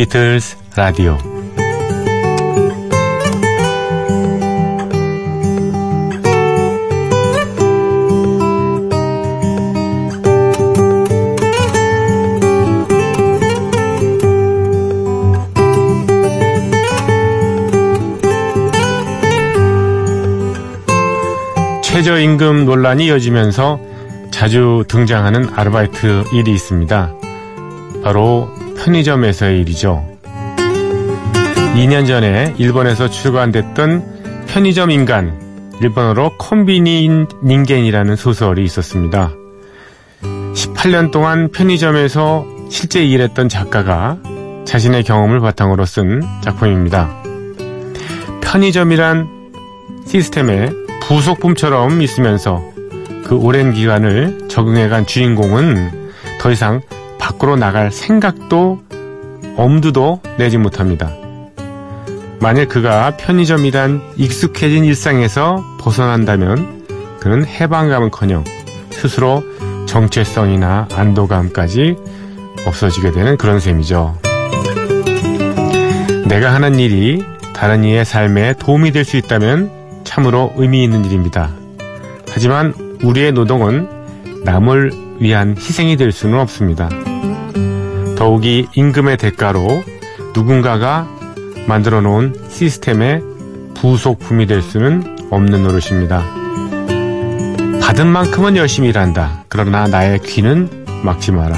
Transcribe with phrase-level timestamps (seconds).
[0.00, 1.18] 비틀스 라디오
[21.82, 23.78] 최저임금 논란이 이어지면서
[24.30, 27.12] 자주 등장하는 아르바이트 일이 있습니다.
[28.02, 28.48] 바로
[28.84, 30.04] 편의점에서의 일이죠.
[31.76, 37.08] 2년 전에 일본에서 출간됐던 편의점 인간, 일본어로 콤비니
[37.44, 39.32] 닌겐이라는 소설이 있었습니다.
[40.22, 44.18] 18년 동안 편의점에서 실제 일했던 작가가
[44.64, 47.22] 자신의 경험을 바탕으로 쓴 작품입니다.
[48.40, 49.28] 편의점이란
[50.06, 50.70] 시스템에
[51.02, 52.62] 부속품처럼 있으면서
[53.24, 56.80] 그 오랜 기간을 적응해간 주인공은 더 이상
[57.40, 58.80] 밖으로 나갈 생각도
[59.56, 61.10] 엄두도 내지 못합니다.
[62.38, 68.44] 만일 그가 편의점이란 익숙해진 일상에서 벗어난다면 그는 해방감은커녕
[68.90, 69.42] 스스로
[69.86, 71.96] 정체성이나 안도감까지
[72.66, 74.18] 없어지게 되는 그런 셈이죠.
[76.28, 77.24] 내가 하는 일이
[77.54, 79.70] 다른 이의 삶에 도움이 될 수 있다면
[80.04, 81.50] 참으로 의미 있는 일입니다.
[82.30, 83.88] 하지만 우리의 노동은
[84.44, 86.88] 남을 위한 희생이 될 수는 없습니다.
[88.20, 89.82] 더욱이 임금의 대가로
[90.34, 91.08] 누군가가
[91.66, 93.22] 만들어 놓은 시스템의
[93.74, 96.22] 부속품이 될 수는 없는 노릇입니다.
[97.80, 99.44] 받은 만큼은 열심히 일한다.
[99.48, 101.56] 그러나 나의 귀는 막지 마라.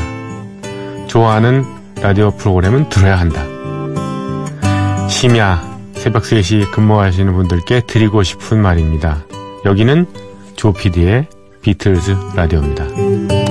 [1.08, 1.64] 좋아하는
[2.00, 3.42] 라디오 프로그램은 들어야 한다.
[5.08, 5.60] 심야
[5.94, 9.24] 새벽 3시 근무하시는 분들께 드리고 싶은 말입니다.
[9.64, 10.06] 여기는
[10.54, 11.26] 조피디의
[11.62, 13.41] 비틀즈 라디오입니다.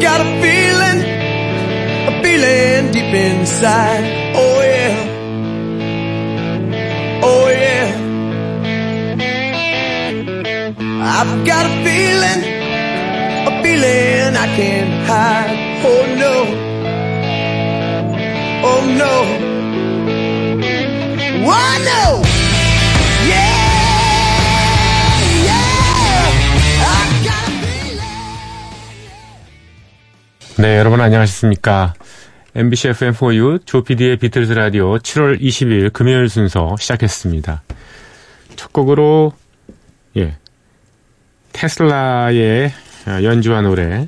[0.00, 1.04] Got a feeling,
[2.08, 4.32] a feeling deep inside.
[4.34, 4.96] Oh yeah.
[7.22, 7.88] Oh yeah.
[11.02, 12.40] I've got a feeling,
[13.46, 15.58] a feeling I can't hide.
[15.84, 16.34] Oh no.
[18.64, 19.14] Oh no.
[21.46, 22.39] Oh no.
[30.60, 31.94] 네, 여러분 안녕하셨습니까?
[32.54, 37.62] MBC FM4U 조피디의 비틀즈 라디오 7월 20일 금요일 순서 시작했습니다.
[38.56, 39.32] 첫 곡으로
[40.18, 40.36] 예
[41.54, 42.72] 테슬라의
[43.22, 44.06] 연주한 노래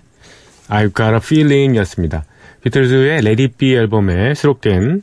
[0.68, 2.24] I've Got a Feeling 였습니다.
[2.64, 3.22] 비틀즈의
[3.56, 5.00] Be 앨범에 수록된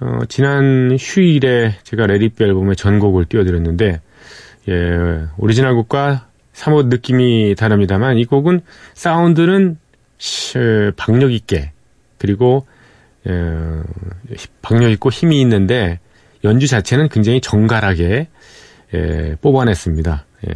[0.00, 4.02] 어, 지난 휴일에 제가 Be 앨범의 전곡을 띄워드렸는데
[4.68, 4.74] 예,
[5.38, 8.60] 오리지널 곡과 사뭇 느낌이 다릅니다만 이 곡은
[8.92, 9.78] 사운드는
[10.96, 11.72] 박력 있게
[12.18, 12.66] 그리고
[13.26, 13.82] 어,
[14.62, 16.00] 박력 있고 힘이 있는데
[16.44, 18.28] 연주 자체는 굉장히 정갈하게
[18.94, 20.26] 예, 뽑아냈습니다.
[20.48, 20.54] 예,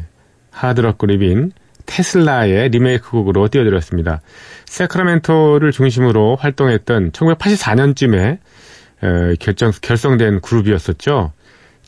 [0.51, 1.53] 하드락 그립인
[1.87, 4.21] 테슬라의 리메이크 곡으로 띄워드렸습니다.
[4.67, 8.39] 세크라멘토를 중심으로 활동했던 1984년쯤에
[9.03, 11.33] 에, 결정 결성된 그룹이었었죠.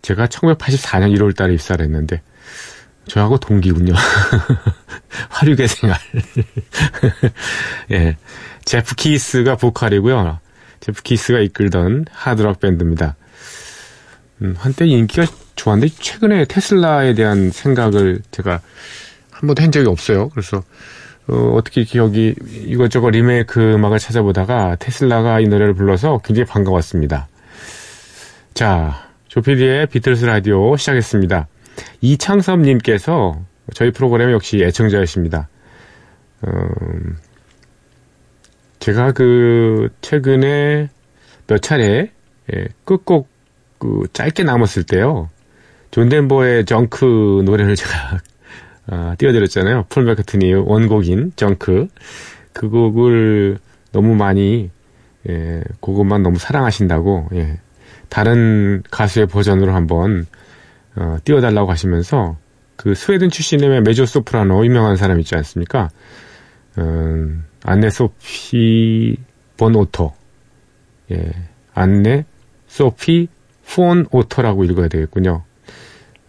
[0.01, 2.23] 제가 1984년 1월 달에 입사를 했는데
[3.07, 3.95] 저하고 동기군요.
[5.31, 5.99] 화류계 생활.
[7.93, 8.17] 예.
[8.65, 10.39] 제프 키스가 보컬이고요.
[10.81, 13.17] 제프 키스가 이끌던 하드락 밴드입니다.
[14.43, 15.27] 음, 한때 인기가
[15.57, 18.61] 좋았는데 최근에 테슬라에 대한 생각을 제가
[19.31, 20.29] 한 번도 한 적이 없어요.
[20.31, 20.63] 그래서
[21.29, 22.35] 어, 어떻게 기억이
[22.67, 27.29] 이것저것 리메이크 음악을 찾아보다가 테슬라가 이 노래를 불러서 굉장히 반가웠습니다.
[28.55, 31.47] 자, 조피디의 비틀스 라디오 시작했습니다.
[32.01, 33.41] 이창섭님께서
[33.75, 35.49] 저희 프로그램 역시 애청자이십니다.
[36.47, 37.17] 음,
[38.79, 40.89] 제가 그 최근에
[41.47, 42.11] 몇 차례
[42.53, 43.29] 예, 끝곡
[43.79, 45.29] 그 짧게 남았을 때요.
[45.91, 48.21] 존 덴버의 Junk 노래를 제가
[48.87, 49.87] 아, 띄워드렸잖아요.
[49.89, 51.89] 폴 맥카트니 원곡인 Junk
[52.53, 53.59] 그 곡을
[53.93, 54.71] 너무 많이
[55.29, 57.59] 예, 그것만 너무 사랑하신다고 예,
[58.09, 60.27] 다른 가수의 버전으로 한번
[60.97, 62.37] 어, 띄워달라고 하시면서
[62.77, 65.91] 그 스웨덴 출신의 메조 소프라노 유명한 사람 있지 않습니까?
[66.79, 69.17] 음, 안네 소피
[69.57, 70.15] 본 오토
[71.11, 71.31] 예,
[71.75, 72.25] 안네
[72.67, 73.29] 소피
[73.75, 75.43] 폰 오토라고 읽어야 되겠군요.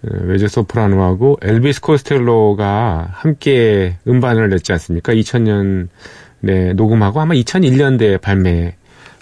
[0.01, 5.13] 메조 소프라노하고 엘비스 코스텔로가 함께 음반을 냈지 않습니까?
[5.13, 8.73] 2000년에 녹음하고 아마 2001년대에 발매를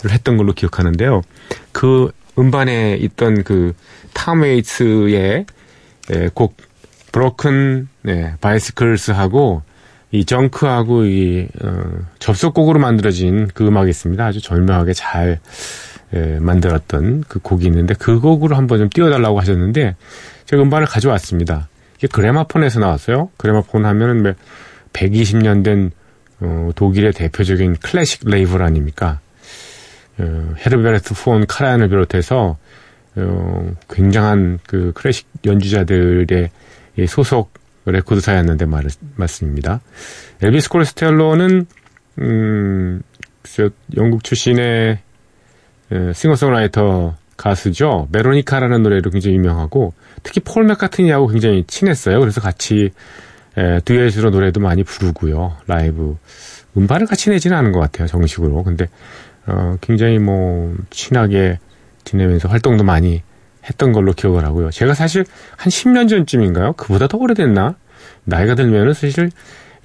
[0.10, 1.22] 했던 걸로 기억하는데요.
[1.74, 3.74] 그 음반에 있던 그
[4.14, 5.46] 탐 웨이츠의
[6.34, 6.58] 곡
[7.12, 9.64] Broken 네, Bicycles하고
[10.12, 11.84] 이 Junk하고 이 어,
[12.20, 14.26] 접속곡으로 만들어진 그 음악이 있습니다.
[14.26, 15.40] 아주 절묘하게 잘
[16.16, 19.96] 예, 만들었던 그 곡이 있는데 그 곡으로 한번 좀 띄워달라고 하셨는데
[20.46, 21.70] 제가 음반을 가져왔습니다.
[21.98, 23.30] 이게 그라마폰에서 나왔어요.
[23.38, 24.34] 그라마폰 하면은
[24.94, 25.92] 120년 뭐된
[26.42, 29.20] 어, 독일의 대표적인 클래식 레이블 아닙니까?
[30.20, 32.58] 어, 헤르베르트 폰 카라얀을 비롯해서
[33.16, 36.50] 어, 굉장한 그 클래식 연주자들의
[37.08, 37.54] 소속
[37.86, 38.86] 레코드사였는데 말,
[39.16, 39.82] 맞습니다.
[40.42, 41.66] 엘비스 코스텔로는
[42.20, 43.02] 음,
[43.96, 45.00] 영국 출신의
[46.14, 48.08] 싱어송라이터 가수죠.
[48.12, 49.94] Veronica라는 노래로 굉장히 유명하고
[50.24, 52.20] 특히 폴 맥카트니하고 굉장히 친했어요.
[52.20, 52.92] 그래서 같이
[53.58, 55.56] 에, 듀엣으로 노래도 많이 부르고요.
[55.66, 56.18] 라이브
[56.78, 58.08] 음반을 같이 내지는 않은 것 같아요.
[58.08, 58.64] 정식으로.
[58.64, 58.88] 근데
[59.50, 61.60] 어, 굉장히 뭐 친하게
[62.04, 63.22] 지내면서 활동도 많이
[63.66, 64.72] 했던 걸로 기억을 하고요.
[64.72, 65.26] 제가 사실
[65.58, 66.74] 한 10년 전쯤인가요?
[66.74, 67.76] 그보다 더 오래됐나?
[68.24, 69.30] 나이가 들면은 사실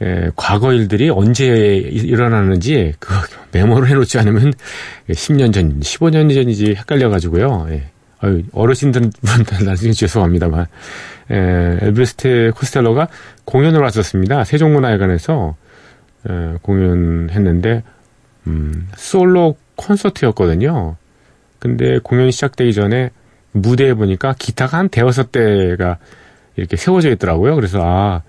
[0.03, 3.15] 에, 과거 일들이 언제 일어나는지 그
[3.53, 4.53] 메모를 해놓지 않으면
[5.09, 7.69] 10년 전, 15년 전이지 헷갈려가지고요.
[7.71, 7.85] 예.
[8.21, 10.67] 아유, 어르신들한테 나중에 죄송합니다만
[11.31, 13.09] 에, 엘비스트 코스텔로가
[13.45, 14.45] 공연을 왔었습니다.
[14.45, 15.57] 세종문화회관에서
[16.29, 17.83] 에, 공연했는데
[18.47, 20.97] 음, 솔로 콘서트였거든요.
[21.59, 23.11] 근데 공연이 시작되기 전에
[23.53, 25.99] 무대에 보니까 기타가 한 대여섯 대가
[26.57, 27.55] 이렇게 세워져 있더라고요.
[27.55, 28.23] 그래서 아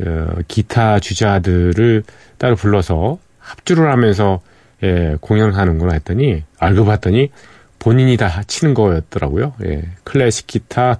[0.00, 2.04] 어, 기타 주자들을
[2.38, 4.40] 따로 불러서 합주를 하면서
[4.82, 7.30] 예, 공연을 하는구나 했더니 알고 봤더니
[7.78, 9.54] 본인이 다 치는 거였더라고요.
[9.64, 10.98] 예, 클래식 기타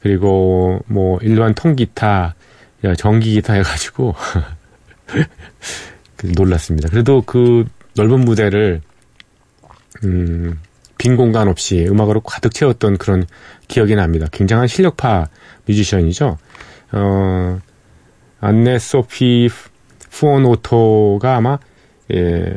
[0.00, 2.34] 그리고 뭐 일반 통기타,
[2.96, 4.14] 전기 기타 해가지고
[6.36, 6.88] 놀랐습니다.
[6.88, 7.64] 그래도 그
[7.96, 8.80] 넓은 무대를
[10.04, 10.60] 음,
[10.98, 13.24] 빈 공간 없이 음악으로 가득 채웠던 그런
[13.68, 14.26] 기억이 납니다.
[14.30, 15.28] 굉장한 실력파
[15.66, 16.38] 뮤지션이죠.
[16.92, 17.58] 어,
[18.40, 19.48] 안네 소피
[20.10, 21.58] 폰 오토가 아마
[22.12, 22.54] 예,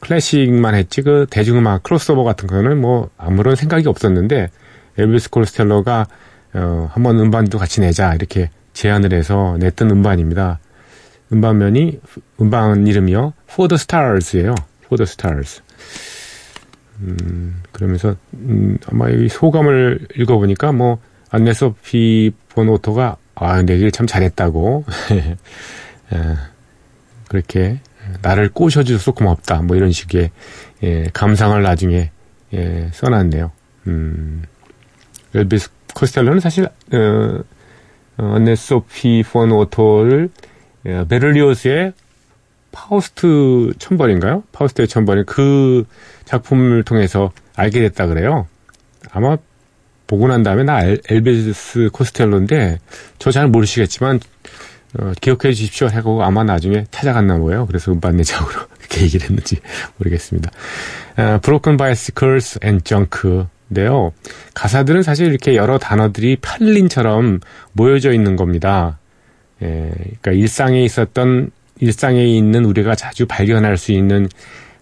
[0.00, 4.50] 클래식만 했지 그 대중음악 크로스오버 같은 거는 뭐 아무런 생각이 없었는데
[4.98, 6.06] 엘비스 콜스텔러가
[6.54, 10.60] 어, 한번 음반도 같이 내자 이렇게 제안을 해서 냈던 음반입니다.
[11.32, 12.00] 음반면이
[12.40, 14.54] 음반 이름이요 the Stars예요.
[14.86, 15.62] For the Stars.
[17.00, 20.98] 음, 그러면서 음, 아마 이 소감을 읽어보니까 뭐
[21.30, 25.36] 안네 소피 보노토가 아 내길 참 잘했다고 에,
[27.28, 27.80] 그렇게
[28.22, 30.30] 나를 꼬셔줘서 고맙다 뭐 이런 식의
[30.84, 32.10] 예, 감상을 나중에
[32.52, 33.50] 예, 써놨네요.
[33.88, 34.44] 음,
[35.34, 37.42] 엘비스 코스텔로는 사실 어,
[38.18, 40.30] 어, 안네 소피 본 오토를
[40.86, 41.92] 예, 베를리오스의
[42.74, 44.42] 파우스트 천벌인가요?
[44.52, 45.84] 파우스트의 천벌인 그
[46.24, 48.46] 작품을 통해서 알게 됐다 그래요.
[49.12, 49.36] 아마
[50.06, 52.78] 보고 난 다음에 나 엘, 엘비스 코스텔로인데
[53.18, 54.20] 저 잘 모르시겠지만
[54.98, 57.66] 어, 기억해 주십시오 하고 아마 나중에 찾아갔나 봐요.
[57.66, 59.56] 그래서 음반 내자고 이렇게 얘기를 했는지
[59.98, 60.50] 모르겠습니다.
[61.16, 64.12] 어, Broken Bicycles and Junk인데요.
[64.54, 67.40] 가사들은 사실 이렇게 여러 단어들이 편린처럼
[67.72, 68.98] 모여져 있는 겁니다.
[69.62, 71.50] 예, 그러니까 일상에 있었던
[71.80, 74.28] 일상에 있는 우리가 자주 발견할 수 있는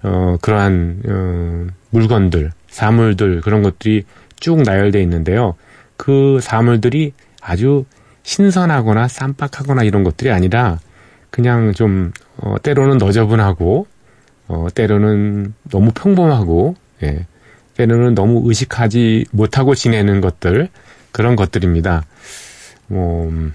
[0.03, 4.05] 어, 그러한 어, 물건들, 사물들 그런 것들이
[4.41, 5.55] 쭉 나열되어 있는데요.
[5.97, 7.85] 그 사물들이 아주
[8.25, 10.79] 신선하거나 쌈박하거나 이런 것들이 아니라
[11.31, 13.87] 그냥 좀 어, 때로는 너저분하고
[14.49, 17.27] 어, 때로는 너무 평범하고 예,
[17.77, 20.69] 때로는 너무 의식하지 못하고 지내는 것들
[21.11, 22.05] 그런 것들입니다.
[22.87, 23.55] 뭐 음,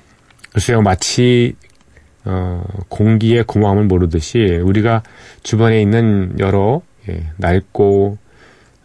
[0.54, 1.56] 글쎄요 마치
[2.30, 5.02] 어, 공기의 고마움을 모르듯이 우리가
[5.44, 8.18] 주변에 있는 여러 예, 낡고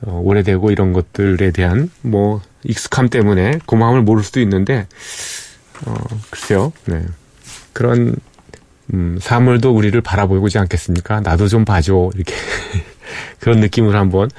[0.02, 4.86] 어, 오래되고 이런 것들에 대한 뭐 익숙함 때문에 고마움을 모를 수도 있는데
[5.86, 5.94] 어,
[6.30, 7.02] 글쎄요, 네.
[7.72, 8.14] 그런
[8.94, 11.20] 음, 사물도 우리를 바라보지 않겠습니까?
[11.20, 12.34] 나도 좀 봐줘 이렇게
[13.40, 14.30] 그런 느낌을 한번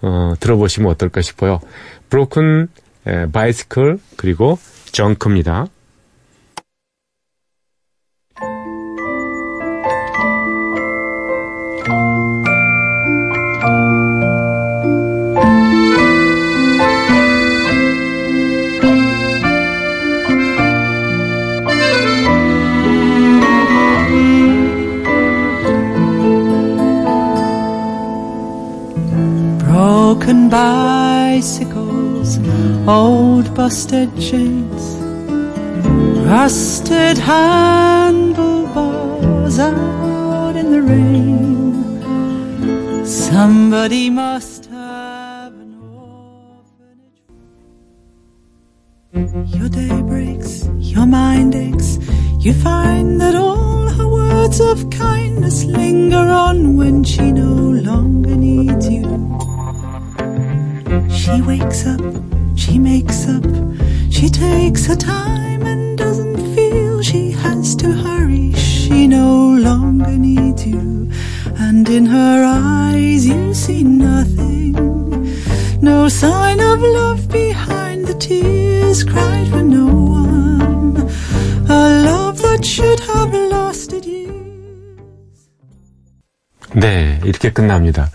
[0.00, 1.60] 어, 들어보시면 어떨까 싶어요.
[2.08, 2.68] 브로큰
[3.32, 4.58] 바이스클 그리고
[4.92, 5.66] 정크입니다.
[30.04, 32.38] Broken bicycles,
[32.86, 34.82] old busted chains,
[36.28, 38.28] rusted handlebars
[39.58, 41.72] out in the rain.
[43.06, 45.72] Somebody must have an
[49.14, 49.54] orphanage.
[49.56, 51.96] Your day breaks, your mind aches,
[52.44, 57.54] you find that all her words of kindness linger on when she no
[57.90, 59.24] longer needs you.
[61.23, 62.01] She wakes up,
[62.55, 63.45] she makes up,
[64.09, 68.53] she takes her time and doesn't feel she has to hurry.
[68.53, 71.09] She no longer needs you,
[71.57, 74.73] and in her eyes you see nothing,
[75.81, 80.97] no sign of love behind the tears cried for no one.
[81.69, 84.29] A love that should have lasted years.
[86.73, 88.09] 네, 이렇게 끝납니다.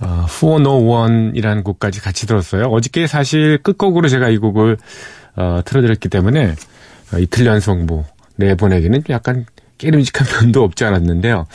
[0.00, 2.64] 어, 401이라는 곡까지 같이 들었어요.
[2.64, 4.76] 어저께 사실 끝곡으로 제가 이 곡을
[5.36, 6.54] 어, 틀어드렸기 때문에
[7.12, 8.04] 어, 이틀 연속 뭐
[8.36, 9.46] 내보내기는 약간
[9.78, 11.46] 깨름직한 면도 없지 않았는데요.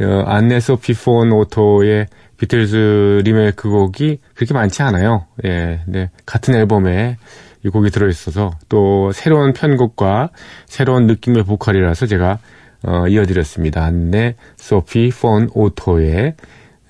[0.00, 2.06] 어, 안네 소피 폰 오토의
[2.38, 5.26] 비틀즈 리메이크 곡이 그렇게 많지 않아요.
[5.44, 7.16] 예, 네, 같은 앨범에
[7.64, 10.30] 이 곡이 들어있어서 또 새로운 편곡과
[10.66, 12.38] 새로운 느낌의 보컬이라서 제가
[12.84, 13.84] 어, 이어드렸습니다.
[13.84, 16.34] 안네 소피 폰 오토의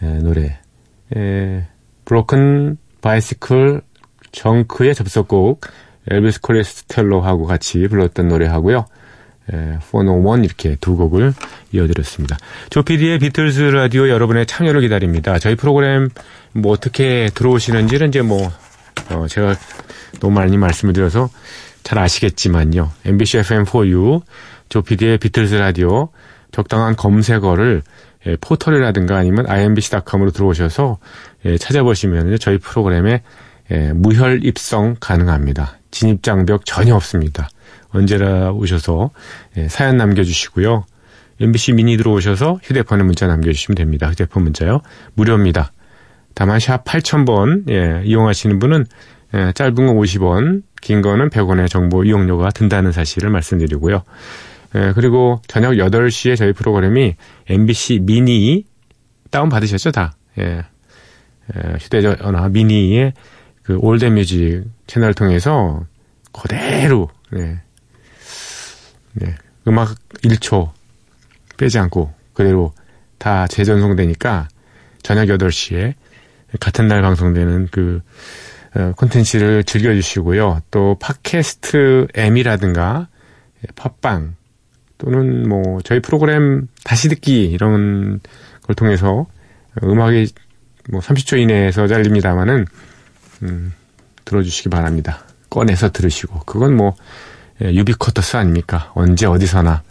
[0.02, 0.61] 에, 노래
[1.16, 1.66] 에,
[2.04, 3.82] Broken Bicycle
[4.32, 5.60] Junk의 접속곡
[6.10, 8.86] 엘비스 코스텔로하고 같이 불렀던 노래하고요.
[9.52, 11.34] 에, 401 이렇게 두 곡을
[11.72, 12.36] 이어드렸습니다.
[12.70, 15.38] 조피디의 비틀즈 라디오 여러분의 참여를 기다립니다.
[15.38, 16.08] 저희 프로그램
[16.52, 18.50] 뭐 어떻게 들어오시는지는 이제 뭐
[19.10, 19.56] 어, 제가
[20.20, 21.28] 너무 많이 말씀을 드려서
[21.82, 22.90] 잘 아시겠지만요.
[23.04, 24.22] MBC FM4U
[24.68, 26.08] 조피디의 비틀즈 라디오
[26.52, 27.82] 적당한 검색어를
[28.26, 30.98] 예, 포털이라든가 아니면 imbc.com으로 들어오셔서
[31.44, 33.22] 예, 찾아보시면 저희 프로그램에
[33.70, 35.78] 예, 무혈 입성 가능합니다.
[35.90, 37.48] 진입 장벽 전혀 없습니다.
[37.90, 39.10] 언제나 오셔서
[39.56, 40.84] 예, 사연 남겨주시고요.
[41.40, 44.08] MBC 미니 들어오셔서 휴대폰에 문자 남겨주시면 됩니다.
[44.10, 44.80] 휴대폰 문자요.
[45.14, 45.72] 무료입니다.
[46.34, 48.86] 다만 샵 8000번 예, 이용하시는 분은
[49.34, 54.02] 예, 짧은 건 50원, 긴 거는 100원의 정보 이용료가 든다는 사실을 말씀드리고요.
[54.74, 57.16] 예, 그리고 저녁 8시에 저희 프로그램이
[57.48, 58.64] MBC 미니
[59.30, 60.14] 다운 받으셨죠, 다?
[60.38, 60.64] 예.
[61.54, 63.12] 예, 휴대전화 미니의
[63.62, 65.84] 그 All That Music 채널을 통해서
[66.32, 67.60] 그대로, 예.
[69.14, 69.34] 네.
[69.68, 70.70] 음악 1초
[71.56, 72.72] 빼지 않고 그대로
[73.18, 74.48] 다 재전송되니까
[75.02, 75.94] 저녁 8시에
[76.60, 78.00] 같은 날 방송되는 그
[78.74, 80.62] 어, 콘텐츠를 즐겨주시고요.
[80.70, 83.08] 또 팟캐스트 M이라든가
[83.76, 84.34] 팟빵
[85.02, 88.20] 또는 뭐 저희 프로그램 다시 듣기 이런
[88.62, 89.26] 걸 통해서
[89.82, 90.28] 음악이
[90.90, 92.66] 뭐 30초 이내에서 잘립니다만은
[93.42, 93.72] 음,
[94.24, 95.24] 들어주시기 바랍니다.
[95.50, 96.94] 꺼내서 들으시고 그건 뭐
[97.60, 98.92] 유비쿼터스 아닙니까?
[98.94, 99.82] 언제 어디서나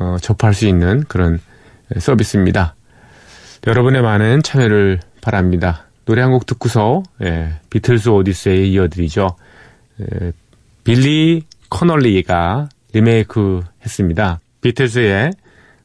[0.00, 1.40] 어, 접할 수 있는 그런
[1.98, 2.74] 서비스입니다.
[3.66, 5.84] 여러분의 많은 참여를 바랍니다.
[6.06, 9.36] 노래 한 곡 듣고서 예, 비틀스 오디세이 이어드리죠.
[10.00, 10.32] 예,
[10.84, 14.40] 빌리 코널리가 리메이크 했습니다.
[14.60, 15.32] 비틀스의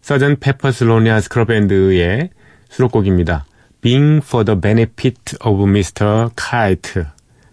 [0.02, 0.38] Sgt.
[0.40, 2.30] Pepper's Lonely Hearts Club Band의
[2.70, 3.46] 수록곡입니다.
[3.82, 6.30] Being for the benefit of Mr.
[6.36, 7.04] Kite.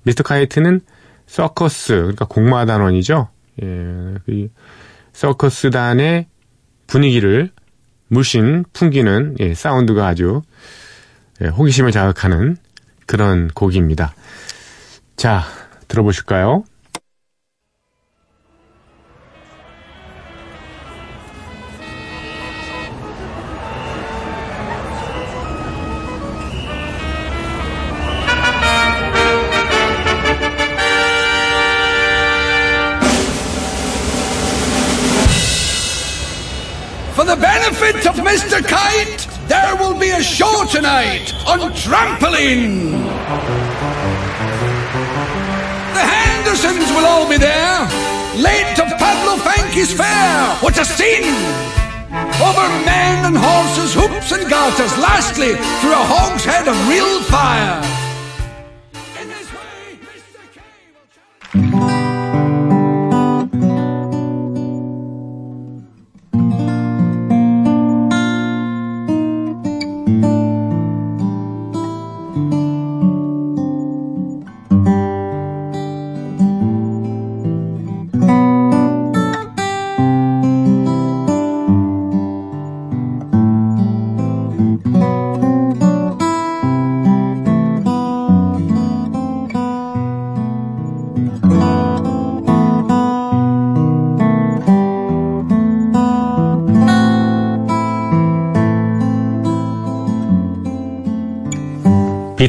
[0.07, 0.23] Mr.
[0.23, 0.81] Kite는
[1.27, 3.29] 서커스, 그러니까 공마단원이죠.
[3.63, 3.67] 예,
[4.25, 4.49] 그
[5.13, 6.27] 서커스단의
[6.87, 7.51] 분위기를
[8.09, 10.43] 물씬 풍기는 예, 사운드가 아주
[11.43, 12.57] 예, 호기심을 자극하는
[13.07, 14.15] 그런 곡입니다.
[15.17, 15.45] 자,
[15.89, 16.65] 들어보실까요?
[37.21, 38.67] For the benefit of Mr.
[38.67, 42.93] Kite, there will be a show tonight on trampoline.
[45.93, 47.81] The Hendersons will all be there,
[48.41, 50.57] late to Pablo Fanky's fair.
[50.65, 51.37] What a scene!
[52.41, 58.00] Over men and horses, hoops and garters, lastly through a hogshead of real fire.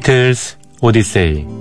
[0.01, 1.60] 비틀스 오디세이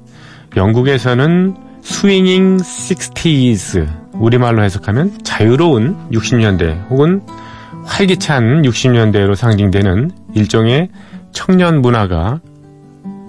[0.55, 7.21] 영국에서는 스윙잉 60s 우리말로 해석하면 자유로운 60년대 혹은
[7.85, 10.89] 활기찬 60년대로 상징되는 일종의
[11.31, 12.39] 청년 문화가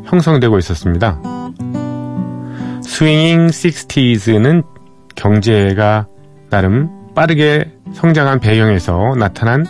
[0.04, 1.20] 형성되고 있었습니다.
[2.82, 4.64] 스윙잉 60s는
[5.14, 6.06] 경제가
[6.50, 9.64] 나름 빠르게 성장한 배경에서 나타난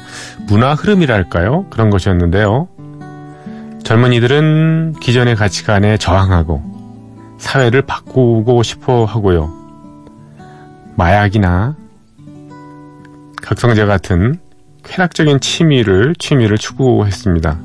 [0.47, 1.67] 문화 흐름이랄까요?
[1.71, 2.69] 그런 것이었는데요.
[3.85, 6.72] 젊은이들은 기존의 가치관에 저항하고
[7.43, 9.53] 사회를 바꾸고 싶어 하고요.
[10.97, 11.75] 마약이나
[13.43, 14.39] 각성제 같은
[14.85, 17.59] 쾌락적인 취미를 취미를 추구했습니다.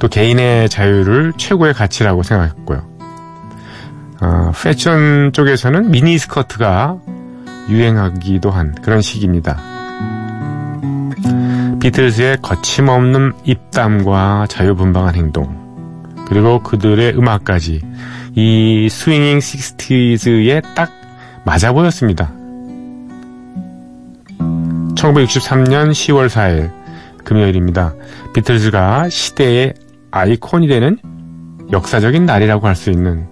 [0.00, 2.84] 또 개인의 자유를 최고의 가치라고 생각했고요.
[4.20, 6.98] 어, 패션 쪽에서는 미니 스커트가
[7.68, 9.58] 유행하기도 한 그런 시기입니다.
[11.80, 15.66] 비틀즈의 거침없는 입담과 자유분방한 행동,
[16.26, 17.80] 그리고 그들의 음악까지
[18.36, 20.90] 이 스윙잉 식스티즈에 딱
[21.44, 22.30] 맞아 보였습니다.
[24.94, 26.70] 1963년 10월 4일
[27.24, 27.94] 금요일입니다.
[28.34, 29.72] 비틀즈가 시대의
[30.10, 30.98] 아이콘이 되는
[31.72, 33.26] 역사적인 날이라고 할 수 있는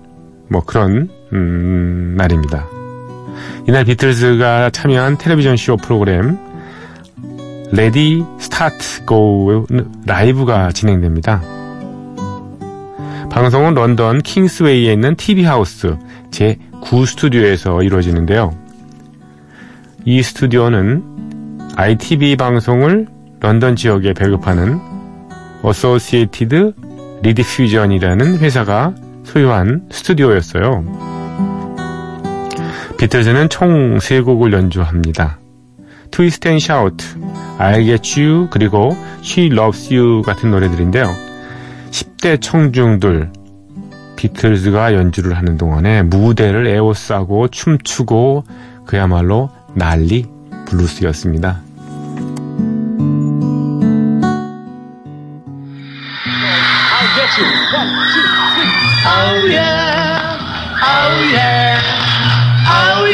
[0.49, 2.67] 뭐 그런 음, 날입니다.
[3.69, 6.39] 이날 비틀즈가 참여한 텔레비전 쇼 프로그램
[7.73, 9.67] Ready Steady Go
[10.07, 11.43] Live가 진행됩니다.
[13.35, 15.97] 방송은 런던 킹스웨이에 있는 TV House
[16.31, 18.57] 제9 스튜디오에서 이루어지는데요.
[20.05, 21.03] 이 스튜디오는
[21.75, 23.09] ITV 방송을
[23.41, 24.79] 런던 지역에 배급하는
[25.63, 26.75] Associated
[27.25, 28.95] Rediffusion이라는 회사가
[29.25, 30.85] 소유한 스튜디오였어요.
[32.99, 35.41] 비틀즈는 총 3곡을 연주합니다.
[36.13, 37.05] Twist and Shout,
[37.59, 41.34] I'll Get You, 그리고 She Loves You 같은 노래들인데요.
[41.95, 43.31] 10대 청중들,
[44.17, 48.43] 비틀즈가 연주를 하는 동안에 무대를 에워싸고 춤추고
[48.85, 50.27] 그야말로 난리
[50.67, 51.63] 블루스였습니다.
[59.07, 60.39] Oh yeah,
[60.83, 61.79] oh yeah,
[62.67, 63.05] oh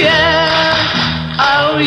[1.39, 1.79] oh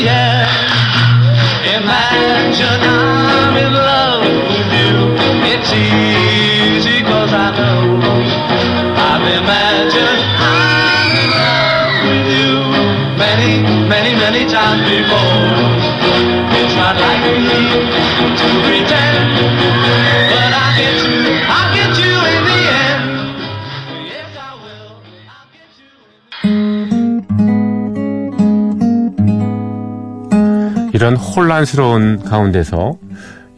[31.04, 32.98] 이런 혼란스러운 가운데서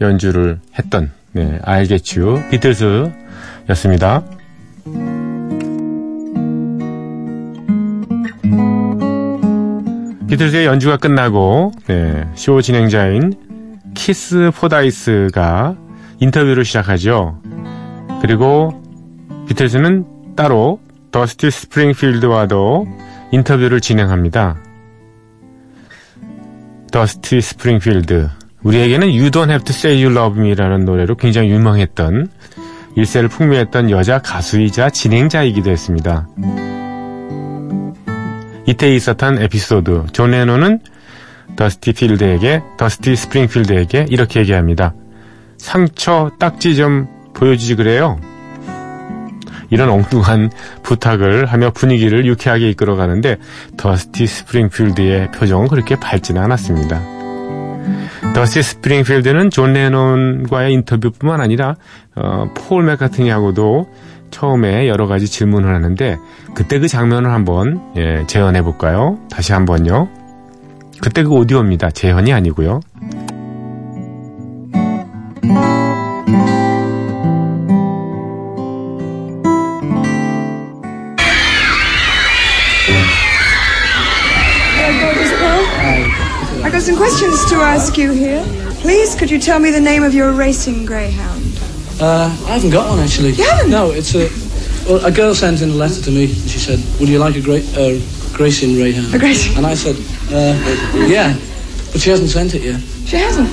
[0.01, 1.60] 연주를 했던 네,
[2.17, 4.23] You 비틀즈였습니다.
[10.36, 13.36] 비틀즈의 연주가 끝나고 네, 쇼 진행자인
[13.93, 15.78] 키스 포다이스가
[16.19, 17.39] 인터뷰를 시작하죠.
[18.21, 18.84] 그리고
[19.48, 22.86] 비틀즈는 따로 더스티 스프링필드와도
[23.32, 24.58] 인터뷰를 진행합니다.
[26.91, 28.30] 더스티 스프링필드
[28.63, 32.28] 우리에게는 You Don't Have to Say You Love Me라는 노래로 굉장히 유명했던
[32.98, 36.28] 일세를 풍미했던 여자 가수이자 진행자이기도 했습니다.
[38.65, 40.80] 이때 있었던 에피소드 존 레논은
[41.56, 44.93] 더스티 필드에게 더스티 스프링필드에게 이렇게 얘기합니다.
[45.58, 48.19] 상처 딱지 좀 보여주지 그래요.
[49.69, 50.51] 이런 엉뚱한
[50.84, 53.38] 부탁을 하며 분위기를 유쾌하게 이끌어가는데
[53.78, 57.01] 더스티 스프링필드의 표정은 그렇게 밝지는 않았습니다.
[58.34, 61.75] 더스티 스프링필드는 존 레논과의 인터뷰뿐만 아니라
[62.15, 63.89] 어, 폴 맥카트니하고도
[64.36, 66.17] 처음에 여러 가지 질문을 하는데
[66.54, 69.17] 그때 그 장면을 한번 예, 재현해 볼까요?
[69.30, 70.10] 다시 한번요.
[71.02, 71.91] 그때 그 오디오입니다.
[71.91, 72.82] 재현이 아니고요.
[91.99, 93.31] Uh, I haven't got one actually.
[93.31, 93.69] You haven't?
[93.71, 94.29] No, it's a
[94.86, 97.36] Well, a girl sent in a letter to me and she said, Would you like
[97.36, 97.99] a great uh,
[98.36, 99.13] Gracie and Rayhan?
[99.13, 99.55] A Gracie.
[99.55, 99.95] And I said,
[100.31, 101.34] uh, Yeah,
[101.91, 102.81] but she hasn't sent it yet.
[103.05, 103.47] She hasn't.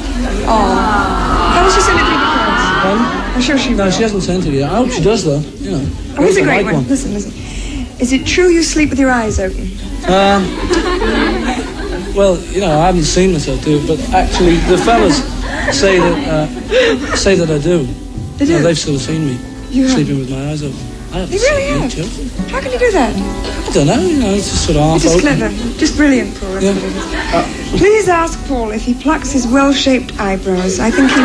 [0.48, 1.52] Oh.
[1.54, 2.66] How will she send it the post?
[2.82, 2.98] Um,
[3.34, 3.90] I'm sure she no, will.
[3.92, 4.70] she hasn't sent it yet.
[4.72, 5.38] I hope she does, though.
[5.62, 5.86] You know.
[6.18, 6.88] Oh, here's a great like one.
[6.88, 7.32] Listen, listen.
[8.00, 9.70] Is it true you sleep with your eyes open?
[10.10, 10.42] Um,
[12.16, 15.22] well, you know, I haven't seen myself do it, but actually, the fellas
[15.78, 17.86] say that uh, say that I do.
[18.46, 18.64] They You do.
[18.64, 19.38] they've still seen me
[19.70, 20.76] You sleeping with my eyes open.
[21.12, 22.50] I haven't You really have?
[22.50, 23.14] How can you do that?
[23.14, 24.00] I don't know.
[24.00, 25.20] You know, it's just sort of half It is open.
[25.20, 25.78] clever.
[25.78, 26.60] Just brilliant, Paul.
[26.60, 26.70] Yeah.
[26.72, 27.78] is.
[27.80, 30.80] Please ask Paul if he plucks his well-shaped eyebrows.
[30.80, 31.22] I think he...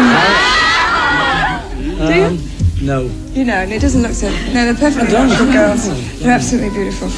[1.97, 2.25] Do you?
[2.25, 2.37] Um,
[2.85, 3.09] no.
[3.33, 4.29] You know, and it doesn't look so...
[4.29, 5.87] No, they're perfectly natural girls.
[6.19, 7.09] They're absolutely beautiful.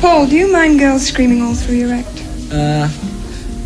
[0.00, 2.08] Paul, do you mind girls screaming all through your act?
[2.50, 2.88] Uh,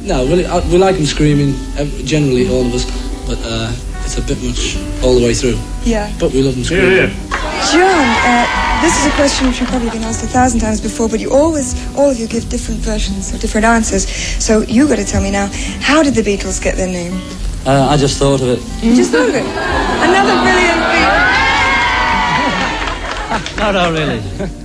[0.02, 2.84] no, we, uh, we like them screaming, uh, generally, all of us,
[3.26, 3.72] but uh,
[4.04, 5.58] it's a bit much all the way through.
[5.84, 6.12] Yeah.
[6.18, 7.10] But we love them screaming.
[7.72, 8.46] John, uh,
[8.82, 11.30] this is a question which you've probably been asked a thousand times before, but you
[11.32, 14.06] always, all of you give different versions or different answers.
[14.42, 15.48] So you got to tell me now,
[15.80, 17.14] how did the Beatles get their name?
[17.66, 18.60] Uh, I just thought of it.
[18.84, 19.40] You just thought of it.
[19.44, 20.80] Another brilliant
[23.56, 24.20] No, no, really.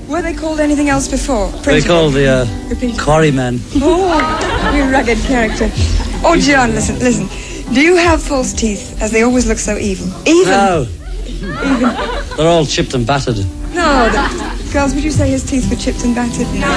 [0.10, 1.48] Were they called anything else before?
[1.64, 3.00] They called the uh, Repeat.
[3.00, 3.60] quarrymen.
[3.76, 4.20] Oh,
[4.76, 5.70] you rugged character.
[6.26, 7.30] Oh, John, listen, listen.
[7.74, 10.08] Do you have false teeth, as they always look so evil?
[10.28, 10.52] Even?
[10.52, 10.84] No.
[12.36, 13.38] They're all chipped and battered.
[13.74, 14.10] No.
[14.10, 16.48] The, girls, would you say his teeth were chipped and battered?
[16.56, 16.68] No.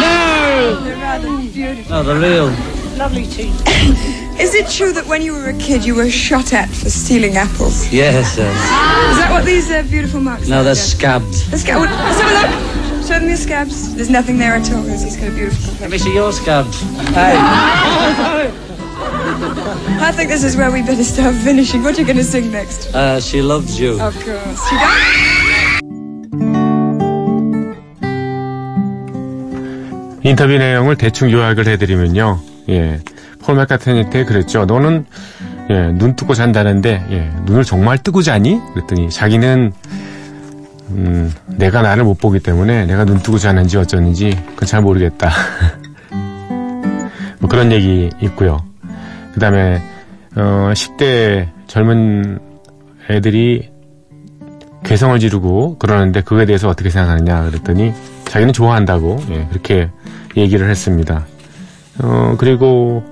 [0.00, 0.80] No.
[0.84, 1.90] They're rather beautiful.
[1.90, 2.50] No, they're real.
[2.98, 3.58] Lovely teeth.
[4.40, 7.36] Is it true that when you were a kid, you were shot at for stealing
[7.36, 7.90] apples?
[7.92, 8.54] Yes, yes.
[9.10, 10.64] Is that what these uh, beautiful marks No, are?
[10.64, 10.80] they're Yeah.
[10.80, 11.50] scabs.
[11.50, 11.78] Let's go.
[11.78, 12.34] Let's have a
[12.96, 13.04] look.
[13.04, 13.94] Show them your scabs.
[13.94, 16.82] There's nothing there at all because he's got a beautiful Let me see your scabs.
[20.00, 21.82] I think this is where we better start finishing.
[21.82, 22.94] What are you going to sing next?
[22.94, 24.00] Uh, she loves you.
[24.00, 24.60] Of course.
[24.70, 26.04] Got
[30.24, 32.40] 인터뷰 내용을 대충 요약을 해드리면요.
[32.70, 33.00] 예.
[33.42, 34.64] 폴 맥카트니 때 그랬죠.
[34.64, 35.04] 너는
[35.70, 38.58] 예, 눈 뜨고 잔다는데 예, 눈을 정말 뜨고 자니?
[38.72, 39.72] 그랬더니 자기는
[40.90, 45.30] 음, 내가 나를 못 보기 때문에 내가 눈 뜨고 자는지 어쩌는지 그건 잘 모르겠다.
[47.38, 48.64] 뭐 그런 얘기 있고요.
[49.34, 49.82] 그 다음에
[50.36, 52.38] 어, 10대 젊은
[53.10, 53.68] 애들이
[54.84, 57.92] 괴성을 지르고 그러는데 그거에 대해서 어떻게 생각하느냐 그랬더니
[58.26, 59.90] 자기는 좋아한다고 예, 그렇게
[60.36, 61.26] 얘기를 했습니다.
[62.02, 63.04] 어, 그리고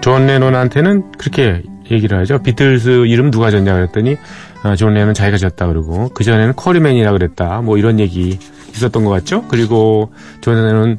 [0.00, 2.38] 존 레논한테는 그렇게 얘기를 하죠.
[2.42, 4.16] 비틀스 이름 누가 졌냐 그랬더니
[4.64, 7.62] 어, 존 레논 자기가 졌다 그러고 그 전에는 쿼리맨이라 그랬다.
[7.62, 8.38] 뭐 이런 얘기
[8.74, 9.44] 있었던 것 같죠.
[9.48, 10.98] 그리고 존 레논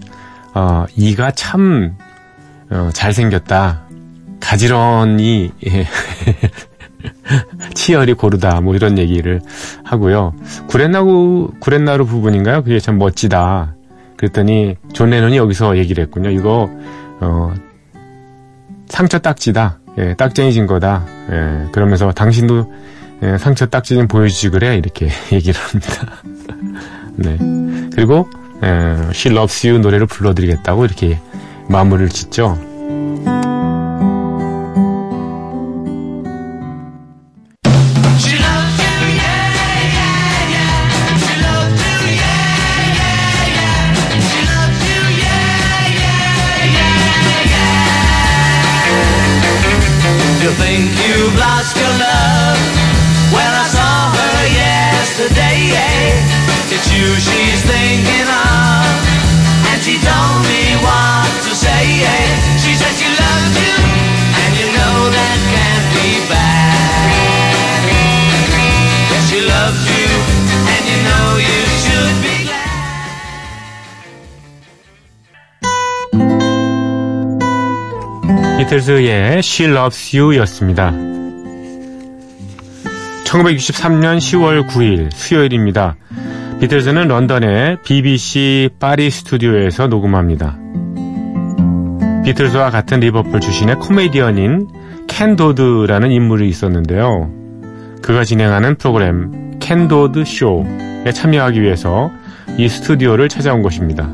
[0.54, 1.96] 어, 이가 참
[2.69, 3.84] 어, 잘생겼다.
[4.39, 5.88] 가지런히 예.
[7.73, 9.41] 치열이 고르다 뭐 이런 얘기를
[9.84, 10.34] 하고요.
[10.67, 12.63] 구렛나루 구렛나루 부분인가요?
[12.63, 13.75] 그게 참 멋지다.
[14.17, 16.30] 그랬더니 존 레논이 여기서 얘기를 했군요.
[16.30, 16.69] 이거
[17.19, 17.53] 어,
[18.89, 19.80] 상처 딱지다.
[19.99, 21.06] 예, 딱쟁이진 거다.
[21.32, 22.73] 예, 그러면서 당신도
[23.23, 26.21] 예, 상처 딱지 좀 보여주지 그래 이렇게 얘기를 합니다.
[27.15, 27.38] 네.
[27.93, 28.27] 그리고
[28.63, 28.67] 예,
[29.12, 31.19] She Loves You 노래를 불러드리겠다고 이렇게
[31.69, 32.58] 마무리를 짓죠.
[78.67, 80.91] 비틀즈의 She Loves You 였습니다.
[83.23, 85.95] 1963년 10월 9일 수요일입니다.
[86.60, 90.58] 비틀즈는 런던의 BBC 파리 스튜디오에서 녹음합니다.
[92.25, 94.67] 비틀즈와 같은 리버풀 출신의 코미디언인
[95.08, 97.32] 켄 도드라는 인물이 있었는데요.
[98.01, 102.12] 그가 진행하는 프로그램 켄 도드 쇼에 참여하기 위해서
[102.58, 104.10] 이 스튜디오를 찾아온 것입니다.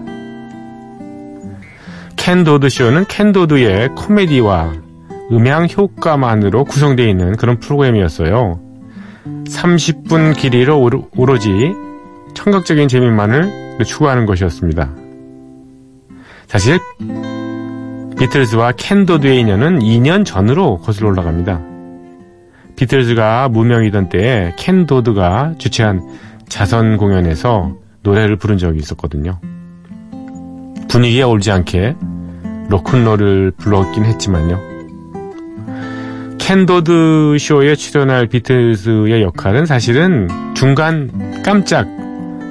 [2.23, 4.71] 켄 도드 쇼는 켄 도드의 코미디와
[5.33, 8.61] 음향 효과만으로 구성되어 있는 그런 프로그램이었어요.
[9.25, 11.73] 30분 길이로 오로- 오로지
[12.33, 14.89] 청각적인 재미만을 추구하는 것이었습니다.
[16.47, 16.79] 사실
[18.17, 21.59] 비틀즈와 켄 도드의 인연은 2년 전으로 거슬러 올라갑니다.
[22.77, 26.01] 비틀즈가 무명이던 때에 켄 도드가 주최한
[26.47, 29.41] 자선 공연에서 노래를 부른 적이 있었거든요.
[30.93, 31.95] 분위기에 어울리지 않게
[32.69, 34.59] 로큰롤을 불렀긴 했지만요.
[36.37, 41.87] 캔도드 쇼에 출연할 비틀즈의 역할은 사실은 중간 깜짝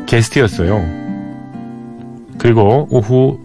[0.06, 0.84] 게스트였어요.
[2.38, 3.38] 그리고 오후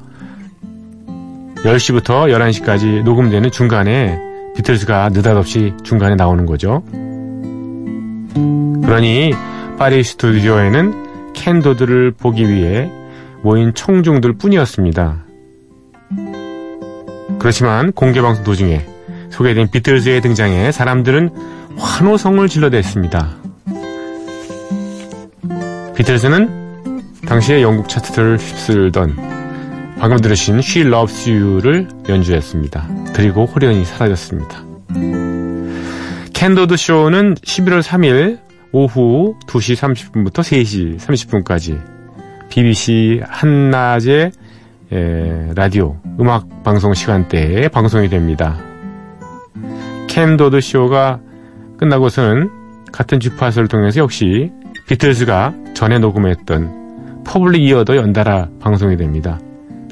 [1.58, 4.18] 10시부터 11시까지 녹음되는 중간에
[4.56, 6.82] 비틀즈가 느닷없이 중간에 나오는 거죠.
[8.84, 9.32] 그러니
[9.78, 12.90] 파리 스튜디오에는 캔도드를 보기 위해
[13.48, 15.24] 모인 청중들 뿐이었습니다.
[17.40, 18.86] 그렇지만 공개방송 도중에
[19.30, 21.30] 소개된 비틀즈의 등장에 사람들은
[21.78, 23.38] 환호성을 질러댔습니다.
[25.96, 29.16] 비틀즈는 당시에 영국 차트를 휩쓸던
[29.98, 32.90] 방금 들으신 She Loves You를 연주했습니다.
[33.14, 34.66] 그리고 호련히 사라졌습니다.
[36.34, 38.40] 켄 도드 쇼는 11월 3일
[38.74, 41.97] 오후 2시 30분부터 3시 30분까지
[42.58, 44.32] BBC 한낮의
[44.92, 48.58] 에, 라디오 음악 방송 시간대에 방송이 됩니다.
[50.08, 51.20] 켄 도드 쇼가
[51.78, 52.50] 끝나고서는
[52.92, 54.52] 같은 주파수를 통해서 역시
[54.88, 59.40] 비틀즈가 전에 녹음했던 Public Ear도 연달아 방송이 됩니다.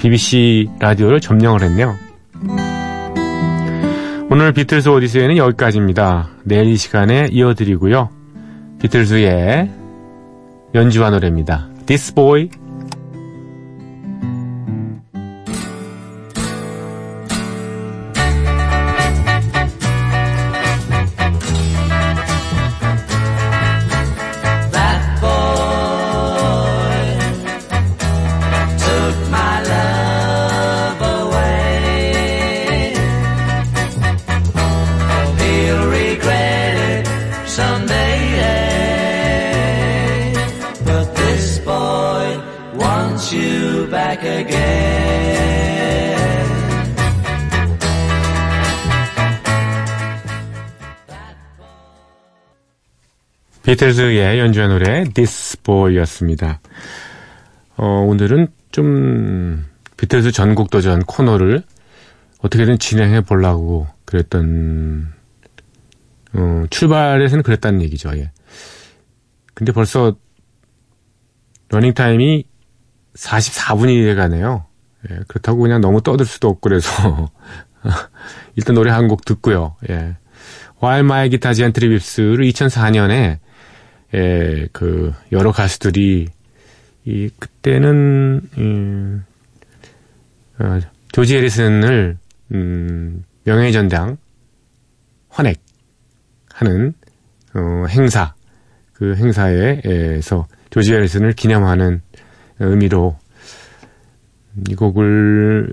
[0.00, 1.94] BBC 라디오를 점령을 했네요.
[4.28, 6.30] 오늘 비틀즈 오디세이는 여기까지입니다.
[6.42, 8.08] 내일 이 시간에 이어드리고요.
[8.80, 9.70] 비틀즈의
[10.74, 11.75] 연주와 노래입니다.
[11.86, 12.50] This Boy
[53.66, 56.60] 비틀즈의 연주한 노래 This Boy였습니다.
[57.76, 59.64] 어, 오늘은 좀
[59.96, 61.64] 비틀즈 전국 도전 코너를
[62.42, 65.12] 어떻게든 진행해 보려고 그랬던
[66.34, 68.10] 어, 출발에서는 그랬다는 얘기죠.
[68.16, 68.30] 예.
[69.54, 70.14] 근데 벌써
[71.70, 72.44] 러닝 타임이
[73.16, 74.64] 44분이 돼 가네요.
[75.10, 77.30] 예, 그렇다고 그냥 너무 떠들 수도 없고 그래서
[78.54, 79.74] 일단 노래 한 곡 듣고요.
[79.90, 80.16] 예.
[80.80, 83.40] While My Guitar Gently Weeps를 2004년에
[84.14, 86.28] 예, 그 여러 가수들이
[87.04, 89.24] 이 그때는 음,
[90.58, 90.78] 어,
[91.12, 92.18] 조지 해리슨을
[92.52, 94.16] 음, 명예의 전당
[95.28, 96.94] 환액하는
[97.54, 98.34] 어, 행사
[98.92, 102.00] 그 행사에서 조지 해리슨을 기념하는
[102.58, 103.16] 의미로
[104.68, 105.72] 이 곡을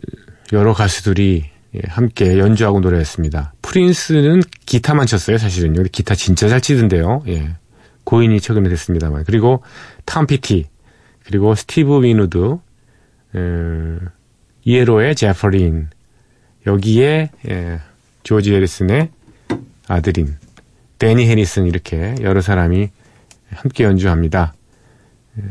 [0.51, 3.53] 여러 가수들이 예, 함께 연주하고 노래했습니다.
[3.61, 5.83] 프린스는 기타만 쳤어요, 사실은요.
[5.91, 7.23] 기타 진짜 잘 치던데요.
[7.27, 7.55] 예.
[8.03, 9.23] 고인이 최근에 됐습니다만.
[9.25, 9.63] 그리고
[10.05, 10.67] 톰 페티,
[11.23, 12.57] 그리고 스티브 윈우드,
[13.35, 13.99] 에,
[14.65, 15.89] ELO의 제프 린,
[16.65, 17.79] 여기에 예,
[18.23, 19.09] 조지 해리슨의
[19.87, 20.37] 아들인
[20.97, 22.89] 데니 해리슨 이렇게 여러 사람이
[23.49, 24.53] 함께 연주합니다.
[25.37, 25.41] 에,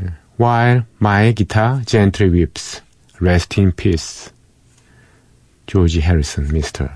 [0.40, 2.82] While my guitar gently weeps,
[3.20, 4.32] rest in peace.
[5.66, 6.88] 조지 해리슨 미스터.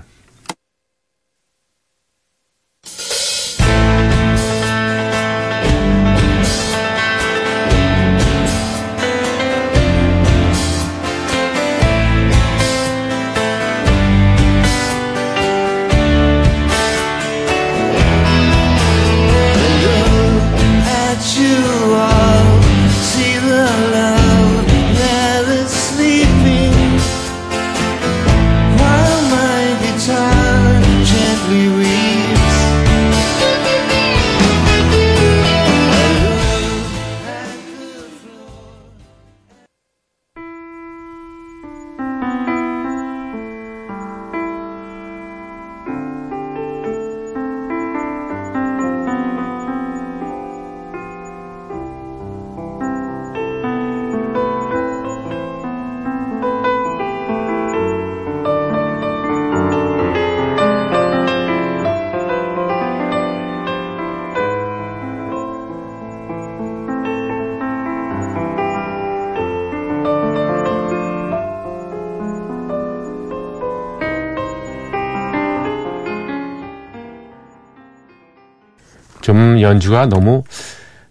[79.57, 80.43] 좀 연주가 너무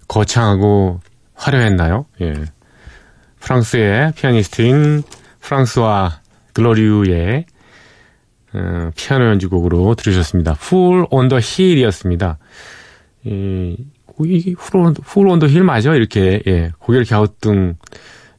[0.09, 1.01] 거창하고
[1.35, 2.07] 화려했나요?
[2.21, 2.35] 예.
[3.41, 5.03] 프랑스의 피아니스트인
[5.41, 6.21] 프랑스와
[6.53, 7.47] 글로리우의
[8.55, 10.53] 어, 피아노 연주곡으로 들으셨습니다.
[10.53, 12.39] Full on the Hill이었습니다.
[13.25, 13.77] 이,
[14.21, 15.95] 이 Full on the Hill 맞아?
[15.95, 17.75] 이렇게 예, 고개를 갸우뚱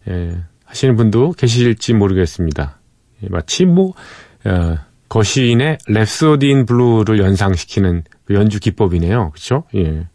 [0.10, 2.80] 예, 하시는 분도 계실지 모르겠습니다.
[3.24, 3.94] 예, 마치 뭐
[4.46, 4.78] 어,
[5.10, 9.32] 거쉰의 Rhapsody in Blue를 연상시키는 그 연주 기법이네요.
[9.32, 9.64] 그렇죠?
[9.76, 10.08] 예.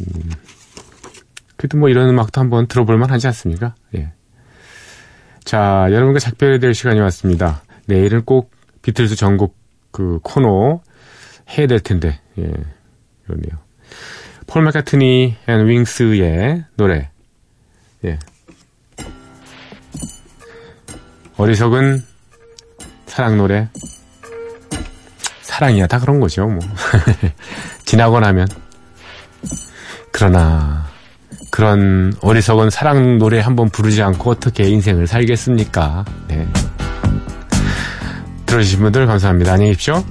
[0.00, 0.30] 음,
[1.56, 3.74] 그래도 뭐 이런 음악도 한번 들어볼 만하지 않습니까?
[3.94, 4.12] 예.
[5.44, 7.62] 자, 여러분과 작별해야 될 시간이 왔습니다.
[7.86, 8.50] 내일은 꼭
[8.82, 9.56] 비틀즈 전곡
[9.90, 10.80] 그 코너
[11.56, 12.50] 해야 될 텐데, 예.
[13.24, 13.58] 그러네요.
[14.46, 17.10] 폴 매카트니 and Wings의 노래.
[18.04, 18.18] 예.
[21.36, 22.02] 어리석은
[23.20, 23.68] 사랑 노래.
[25.42, 25.86] 사랑이야.
[25.88, 26.58] 다 그런 거죠, 뭐.
[27.84, 28.48] 지나고 나면.
[30.10, 30.86] 그러나,
[31.50, 36.06] 그런 어리석은 사랑 노래 한번 부르지 않고 어떻게 인생을 살겠습니까?
[36.28, 36.48] 네.
[38.46, 39.52] 들어주신 분들 감사합니다.
[39.52, 40.02] 안녕히 계십시오.